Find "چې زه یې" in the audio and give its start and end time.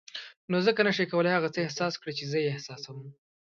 2.17-2.49